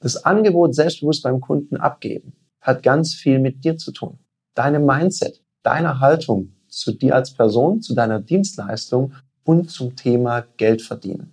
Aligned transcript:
Das 0.00 0.24
Angebot 0.24 0.76
selbstbewusst 0.76 1.24
beim 1.24 1.40
Kunden 1.40 1.76
abgeben 1.76 2.32
hat 2.60 2.84
ganz 2.84 3.14
viel 3.14 3.40
mit 3.40 3.64
dir 3.64 3.76
zu 3.76 3.90
tun. 3.90 4.20
Deine 4.54 4.78
Mindset, 4.78 5.42
deine 5.64 5.98
Haltung 5.98 6.52
zu 6.68 6.92
dir 6.92 7.16
als 7.16 7.34
Person, 7.34 7.82
zu 7.82 7.96
deiner 7.96 8.20
Dienstleistung 8.20 9.14
und 9.42 9.72
zum 9.72 9.96
Thema 9.96 10.44
Geld 10.56 10.82
verdienen. 10.82 11.32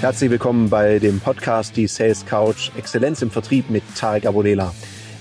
Herzlich 0.00 0.30
willkommen 0.30 0.70
bei 0.70 1.00
dem 1.00 1.18
Podcast 1.18 1.76
Die 1.76 1.88
Sales 1.88 2.24
Couch 2.24 2.70
Exzellenz 2.76 3.20
im 3.20 3.32
Vertrieb 3.32 3.68
mit 3.68 3.82
Tarek 3.96 4.26
Abodela. 4.26 4.72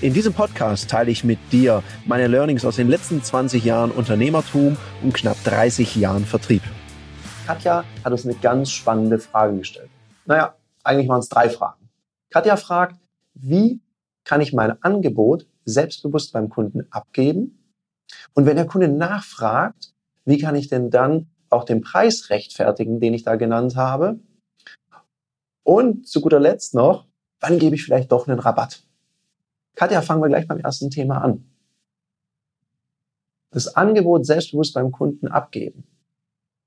In 0.01 0.13
diesem 0.13 0.31
Podcast 0.31 0.89
teile 0.89 1.11
ich 1.11 1.25
mit 1.25 1.39
dir 1.51 1.83
meine 2.05 2.27
Learnings 2.27 2.63
aus 2.63 2.77
den 2.77 2.87
letzten 2.87 3.21
20 3.21 3.65
Jahren 3.65 3.91
Unternehmertum 3.91 4.77
und 5.03 5.13
knapp 5.13 5.35
30 5.43 5.97
Jahren 5.97 6.23
Vertrieb. 6.23 6.61
Katja 7.45 7.83
hat 8.05 8.11
uns 8.13 8.25
eine 8.25 8.35
ganz 8.35 8.71
spannende 8.71 9.19
Frage 9.19 9.57
gestellt. 9.57 9.89
Naja, 10.25 10.55
eigentlich 10.85 11.09
waren 11.09 11.19
es 11.19 11.27
drei 11.27 11.49
Fragen. 11.49 11.89
Katja 12.29 12.55
fragt, 12.55 12.95
wie 13.33 13.81
kann 14.23 14.39
ich 14.39 14.53
mein 14.53 14.81
Angebot 14.81 15.47
selbstbewusst 15.65 16.31
beim 16.31 16.47
Kunden 16.47 16.87
abgeben? 16.91 17.75
Und 18.33 18.45
wenn 18.45 18.55
der 18.55 18.67
Kunde 18.67 18.87
nachfragt, 18.87 19.91
wie 20.23 20.37
kann 20.37 20.55
ich 20.55 20.69
denn 20.69 20.91
dann 20.91 21.27
auch 21.49 21.65
den 21.65 21.81
Preis 21.81 22.29
rechtfertigen, 22.29 23.01
den 23.01 23.13
ich 23.13 23.23
da 23.23 23.35
genannt 23.35 23.75
habe? 23.75 24.21
Und 25.63 26.07
zu 26.07 26.21
guter 26.21 26.39
Letzt 26.39 26.73
noch, 26.73 27.05
wann 27.41 27.59
gebe 27.59 27.75
ich 27.75 27.83
vielleicht 27.83 28.13
doch 28.13 28.29
einen 28.29 28.39
Rabatt? 28.39 28.85
Katja, 29.79 30.01
fangen 30.01 30.21
wir 30.21 30.27
gleich 30.27 30.45
beim 30.45 30.59
ersten 30.59 30.89
Thema 30.89 31.19
an. 31.19 31.45
Das 33.49 33.77
Angebot 33.77 34.25
selbstbewusst 34.25 34.73
beim 34.73 34.91
Kunden 34.91 35.29
abgeben 35.29 35.85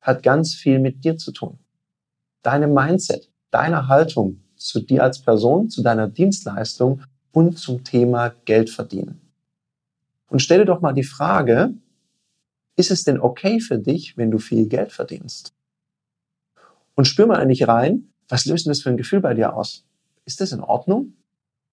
hat 0.01 0.23
ganz 0.23 0.55
viel 0.55 0.79
mit 0.79 1.05
dir 1.05 1.19
zu 1.19 1.31
tun. 1.31 1.59
Deine 2.41 2.69
Mindset, 2.69 3.31
deine 3.51 3.89
Haltung 3.89 4.41
zu 4.57 4.81
dir 4.81 5.03
als 5.03 5.21
Person, 5.21 5.69
zu 5.69 5.83
deiner 5.83 6.09
Dienstleistung 6.09 7.03
und 7.33 7.59
zum 7.59 7.85
Thema 7.85 8.31
Geld 8.47 8.71
verdienen. 8.71 9.21
Und 10.31 10.41
stell 10.41 10.61
dir 10.61 10.65
doch 10.65 10.81
mal 10.81 10.95
die 10.95 11.05
Frage, 11.05 11.75
ist 12.77 12.91
es 12.91 13.05
denn 13.05 13.21
okay 13.21 13.61
für 13.61 13.79
dich, 13.79 14.17
wenn 14.17 14.31
du 14.31 14.39
viel 14.39 14.69
Geld 14.69 14.91
verdienst? 14.91 15.53
Und 16.95 17.05
spür 17.05 17.27
mal 17.27 17.37
eigentlich 17.37 17.69
rein, 17.69 18.09
was 18.29 18.47
löst 18.47 18.65
denn 18.65 18.71
das 18.71 18.81
für 18.81 18.89
ein 18.89 18.97
Gefühl 18.97 19.21
bei 19.21 19.35
dir 19.35 19.55
aus? 19.55 19.85
Ist 20.25 20.41
das 20.41 20.53
in 20.53 20.63
Ordnung? 20.63 21.13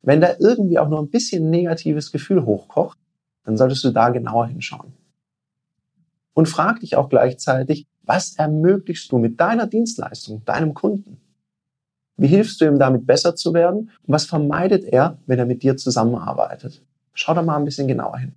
Wenn 0.01 0.21
da 0.21 0.35
irgendwie 0.39 0.79
auch 0.79 0.89
nur 0.89 0.99
ein 0.99 1.09
bisschen 1.09 1.49
negatives 1.49 2.11
Gefühl 2.11 2.45
hochkocht, 2.45 2.97
dann 3.43 3.57
solltest 3.57 3.83
du 3.83 3.91
da 3.91 4.09
genauer 4.09 4.47
hinschauen. 4.47 4.93
Und 6.33 6.47
frag 6.47 6.79
dich 6.79 6.95
auch 6.95 7.09
gleichzeitig, 7.09 7.87
was 8.03 8.35
ermöglichst 8.35 9.11
du 9.11 9.17
mit 9.17 9.39
deiner 9.39 9.67
Dienstleistung, 9.67 10.43
deinem 10.45 10.73
Kunden? 10.73 11.19
Wie 12.17 12.27
hilfst 12.27 12.59
du 12.59 12.65
ihm 12.65 12.79
damit 12.79 13.05
besser 13.05 13.35
zu 13.35 13.53
werden? 13.53 13.91
Und 14.01 14.13
was 14.13 14.25
vermeidet 14.25 14.83
er, 14.83 15.17
wenn 15.25 15.39
er 15.39 15.45
mit 15.45 15.63
dir 15.63 15.77
zusammenarbeitet? 15.77 16.81
Schau 17.13 17.33
da 17.33 17.41
mal 17.41 17.57
ein 17.57 17.65
bisschen 17.65 17.87
genauer 17.87 18.17
hin. 18.17 18.35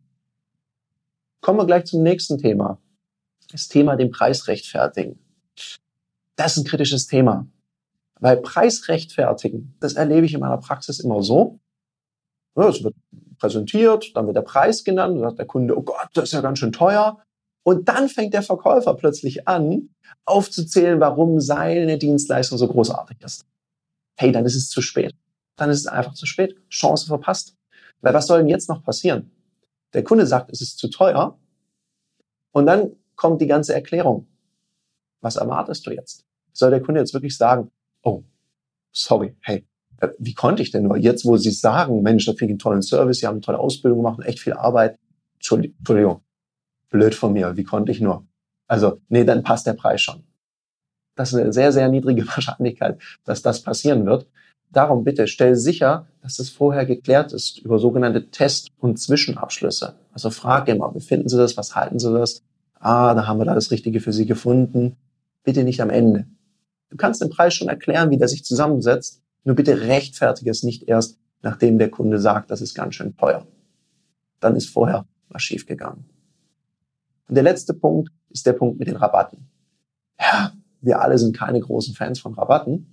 Kommen 1.41 1.59
wir 1.59 1.67
gleich 1.67 1.85
zum 1.87 2.03
nächsten 2.03 2.39
Thema. 2.39 2.79
Das 3.51 3.69
Thema 3.69 3.97
den 3.97 4.11
Preis 4.11 4.47
rechtfertigen. 4.47 5.19
Das 6.37 6.57
ist 6.57 6.65
ein 6.65 6.65
kritisches 6.65 7.07
Thema. 7.07 7.47
Weil 8.23 8.37
Preis 8.37 8.87
rechtfertigen, 8.87 9.75
das 9.81 9.95
erlebe 9.95 10.25
ich 10.25 10.33
in 10.33 10.39
meiner 10.39 10.59
Praxis 10.59 11.01
immer 11.01 11.25
so. 11.25 11.59
Es 12.55 12.85
wird 12.85 12.95
präsentiert, 13.41 14.13
dann 14.15 14.27
wird 14.27 14.37
der 14.37 14.43
Preis 14.43 14.85
genannt, 14.85 15.17
dann 15.17 15.25
sagt 15.25 15.41
der 15.41 15.47
Kunde, 15.47 15.77
oh 15.77 15.83
Gott, 15.83 16.09
das 16.15 16.25
ist 16.27 16.33
ja 16.33 16.41
ganz 16.41 16.61
schön 16.61 16.71
teuer. 16.71 17.19
Und 17.65 17.89
dann 17.89 18.09
fängt 18.09 18.33
der 18.33 18.45
Verkäufer 18.45 18.95
plötzlich 18.95 19.49
an, 19.49 19.89
aufzuzählen, 20.25 21.01
warum 21.01 21.41
seine 21.41 21.99
Dienstleistung 21.99 22.59
so 22.59 22.69
großartig 22.69 23.21
ist. 23.25 23.45
Hey, 24.17 24.31
dann 24.31 24.45
ist 24.45 24.55
es 24.55 24.69
zu 24.69 24.83
spät. 24.83 25.17
Dann 25.57 25.71
ist 25.71 25.81
es 25.81 25.87
einfach 25.89 26.15
zu 26.15 26.27
spät. 26.27 26.55
Chance 26.71 27.07
verpasst. 27.07 27.57
Weil 28.03 28.15
was 28.15 28.29
soll 28.29 28.39
denn 28.39 28.49
jetzt 28.49 28.69
noch 28.69 28.85
passieren? 28.85 29.33
Der 29.95 30.05
Kunde 30.05 30.29
sagt, 30.29 30.53
es 30.53 30.61
ist 30.61 30.79
zu 30.79 30.89
teuer. 30.89 31.41
Und 32.53 32.67
dann 32.67 32.93
kommt 33.17 33.41
die 33.41 33.49
ganze 33.49 33.75
Erklärung. 33.75 34.29
Was 35.23 35.35
erwartest 35.35 35.85
du 35.89 35.91
jetzt? 35.91 36.25
Soll 36.53 36.71
der 36.71 36.83
Kunde 36.83 37.01
jetzt 37.01 37.15
wirklich 37.15 37.37
sagen, 37.37 37.73
oh, 38.03 38.23
sorry, 38.93 39.35
hey, 39.41 39.65
äh, 39.99 40.09
wie 40.19 40.35
konnte 40.35 40.63
ich 40.63 40.71
denn 40.71 40.85
nur? 40.85 40.97
Jetzt, 40.97 41.25
wo 41.25 41.37
Sie 41.37 41.51
sagen, 41.51 42.03
Mensch, 42.03 42.27
da 42.27 42.33
kriege 42.33 42.47
ich 42.47 42.51
einen 42.51 42.59
tollen 42.59 42.83
Service, 42.83 43.19
Sie 43.19 43.27
haben 43.27 43.35
eine 43.35 43.43
tolle 43.43 43.59
Ausbildung 43.59 43.99
gemacht 44.01 44.19
und 44.19 44.25
echt 44.25 44.41
viel 44.41 44.55
Arbeit. 44.55 44.99
Entschuldigung, 45.37 46.21
blöd 46.91 47.15
von 47.15 47.33
mir, 47.33 47.57
wie 47.57 47.65
konnte 47.65 47.93
ich 47.93 48.01
nur? 48.01 48.27
Also, 48.67 49.01
nee, 49.09 49.25
dann 49.25 49.43
passt 49.43 49.67
der 49.67 49.75
Preis 49.75 50.01
schon. 50.03 50.25
Das 51.15 51.33
ist 51.33 51.39
eine 51.39 51.53
sehr, 51.53 51.73
sehr 51.73 51.89
niedrige 51.89 52.27
Wahrscheinlichkeit, 52.27 53.01
dass 53.25 53.43
das 53.43 53.63
passieren 53.63 54.07
wird. 54.07 54.27
Darum 54.71 55.05
bitte 55.05 55.27
stell 55.27 55.55
sicher, 55.55 56.07
dass 56.23 56.37
das 56.37 56.49
vorher 56.49 56.87
geklärt 56.87 57.33
ist 57.33 57.59
über 57.59 57.79
sogenannte 57.79 58.31
Test- 58.31 58.71
und 58.79 58.99
Zwischenabschlüsse. 58.99 59.97
Also 60.13 60.31
frag 60.31 60.69
immer, 60.69 60.95
wie 60.95 61.01
finden 61.01 61.29
Sie 61.29 61.37
das? 61.37 61.59
Was 61.59 61.77
halten 61.77 61.99
Sie 61.99 62.11
das? 62.11 62.43
Ah, 62.81 63.15
da 63.15 63.27
haben 63.27 63.39
wir 63.39 63.45
da 63.45 63.55
das 63.55 63.71
Richtige 63.71 64.01
für 64.01 64.15
Sie 64.15 64.25
gefunden. 64.25 64.97
Bitte 65.45 65.65
nicht 65.65 65.83
am 65.83 65.91
Ende. 65.91 66.27
Du 66.93 66.99
kannst 66.99 67.23
den 67.23 67.31
Preis 67.31 67.55
schon 67.55 67.69
erklären, 67.69 68.11
wie 68.11 68.19
der 68.19 68.29
sich 68.29 68.45
zusammensetzt. 68.45 69.23
Nur 69.45 69.57
bitte 69.57 69.81
rechtfertige 69.81 70.51
es 70.51 70.63
nicht 70.63 70.83
erst, 70.89 71.19
nachdem 71.41 71.79
der 71.79 71.91
Kunde 71.91 72.19
sagt, 72.19 72.51
das 72.51 72.61
ist 72.61 72.75
ganz 72.75 72.97
schön 72.97 73.17
teuer. 73.17 73.47
Dann 74.41 74.57
ist 74.57 74.69
vorher 74.69 75.07
was 75.31 75.41
schiefgegangen. 75.41 76.05
Und 77.29 77.35
der 77.35 77.45
letzte 77.45 77.73
Punkt 77.73 78.13
ist 78.29 78.45
der 78.45 78.53
Punkt 78.53 78.79
mit 78.79 78.89
den 78.89 78.97
Rabatten. 78.97 79.49
Ja, 80.21 80.53
wir 80.83 81.01
alle 81.01 81.17
sind 81.17 81.35
keine 81.35 81.61
großen 81.61 81.95
Fans 81.95 82.21
von 82.21 82.35
Rabatten. 82.35 82.93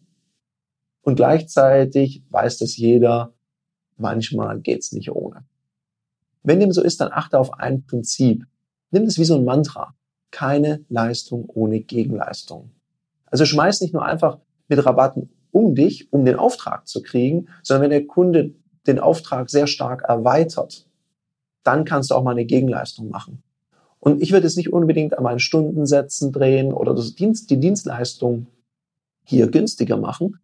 Und 1.02 1.16
gleichzeitig 1.16 2.24
weiß 2.30 2.60
das 2.60 2.78
jeder, 2.78 3.34
manchmal 3.98 4.62
geht's 4.62 4.94
nicht 4.94 5.12
ohne. 5.12 5.44
Wenn 6.42 6.62
dem 6.62 6.72
so 6.72 6.82
ist, 6.82 7.02
dann 7.02 7.12
achte 7.12 7.38
auf 7.38 7.54
ein 7.56 7.86
Prinzip. 7.86 8.48
Nimm 8.92 9.04
es 9.04 9.18
wie 9.18 9.26
so 9.26 9.36
ein 9.36 9.44
Mantra. 9.44 9.94
Keine 10.32 10.86
Leistung 10.88 11.50
ohne 11.50 11.82
Gegenleistung. 11.82 12.72
Also 13.32 13.46
schmeiß 13.46 13.82
nicht 13.82 13.94
nur 13.94 14.06
einfach 14.06 14.40
mit 14.68 14.86
Rabatten 14.86 15.30
um 15.52 15.76
dich, 15.76 16.12
um 16.14 16.26
den 16.26 16.36
Auftrag 16.36 16.88
zu 16.88 17.02
kriegen, 17.02 17.48
sondern 17.64 17.84
wenn 17.84 17.90
der 17.90 18.08
Kunde 18.08 18.54
den 18.88 19.00
Auftrag 19.00 19.50
sehr 19.50 19.68
stark 19.68 20.04
erweitert, 20.04 20.88
dann 21.64 21.86
kannst 21.86 22.12
du 22.12 22.16
auch 22.16 22.24
mal 22.24 22.32
eine 22.32 22.46
Gegenleistung 22.46 23.10
machen. 23.10 23.44
Und 24.00 24.22
ich 24.22 24.32
würde 24.32 24.48
es 24.48 24.56
nicht 24.56 24.72
unbedingt 24.72 25.18
an 25.18 25.24
meinen 25.24 25.40
Stundensätzen 25.40 26.32
drehen 26.32 26.72
oder 26.72 26.96
Dienst, 26.96 27.50
die 27.50 27.60
Dienstleistung 27.60 28.48
hier 29.24 29.50
günstiger 29.50 29.98
machen, 29.98 30.40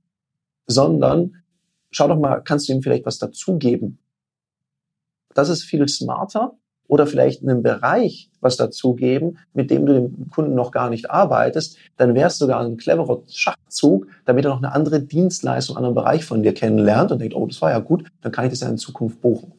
sondern 0.67 1.43
schau 1.91 2.07
doch 2.07 2.19
mal, 2.19 2.41
kannst 2.41 2.67
du 2.67 2.73
ihm 2.73 2.81
vielleicht 2.81 3.05
was 3.05 3.17
dazugeben? 3.17 3.99
Das 5.33 5.49
ist 5.49 5.63
viel 5.63 5.87
smarter 5.87 6.57
oder 6.87 7.07
vielleicht 7.07 7.41
einen 7.41 7.63
Bereich 7.63 8.29
was 8.41 8.57
dazugeben, 8.57 9.39
mit 9.53 9.71
dem 9.71 9.85
du 9.85 9.93
dem 9.93 10.29
Kunden 10.29 10.55
noch 10.55 10.71
gar 10.71 10.89
nicht 10.89 11.09
arbeitest, 11.09 11.77
dann 11.97 12.13
wäre 12.13 12.27
es 12.27 12.37
sogar 12.37 12.61
ein 12.61 12.77
cleverer 12.77 13.21
Schachzug, 13.27 14.07
damit 14.25 14.45
er 14.45 14.51
noch 14.51 14.59
eine 14.59 14.73
andere 14.73 15.01
Dienstleistung, 15.01 15.75
einen 15.75 15.85
anderen 15.85 16.03
Bereich 16.03 16.25
von 16.25 16.43
dir 16.43 16.53
kennenlernt 16.53 17.11
und 17.11 17.19
denkt, 17.19 17.35
oh, 17.35 17.45
das 17.47 17.61
war 17.61 17.71
ja 17.71 17.79
gut, 17.79 18.05
dann 18.21 18.31
kann 18.31 18.45
ich 18.45 18.51
das 18.51 18.61
ja 18.61 18.69
in 18.69 18.77
Zukunft 18.77 19.21
buchen. 19.21 19.53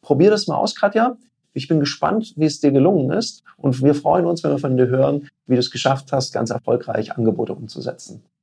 Probier 0.00 0.30
das 0.30 0.46
mal 0.46 0.56
aus, 0.56 0.74
Katja. 0.74 1.16
Ich 1.54 1.68
bin 1.68 1.80
gespannt, 1.80 2.32
wie 2.36 2.46
es 2.46 2.60
dir 2.60 2.72
gelungen 2.72 3.10
ist 3.10 3.42
und 3.56 3.82
wir 3.82 3.94
freuen 3.94 4.26
uns, 4.26 4.42
wenn 4.42 4.52
wir 4.52 4.58
von 4.58 4.76
dir 4.76 4.86
hören, 4.86 5.28
wie 5.46 5.54
du 5.54 5.60
es 5.60 5.70
geschafft 5.70 6.12
hast, 6.12 6.32
ganz 6.32 6.50
erfolgreich 6.50 7.12
Angebote 7.12 7.52
umzusetzen. 7.52 8.22